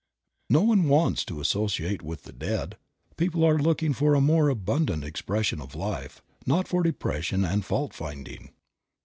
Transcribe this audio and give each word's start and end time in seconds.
No 0.49 0.61
one 0.61 0.89
wants 0.89 1.23
to 1.25 1.39
associate 1.39 2.01
with 2.01 2.23
the 2.23 2.33
dead. 2.33 2.75
People 3.17 3.43
are 3.45 3.59
looking 3.59 3.93
for 3.93 4.15
a 4.15 4.19
more 4.19 4.49
abundant 4.49 5.03
expression 5.03 5.61
of 5.61 5.75
life, 5.75 6.23
not 6.43 6.67
for 6.67 6.81
depression 6.81 7.45
and 7.45 7.63
fault 7.63 7.93
finding. 7.93 8.49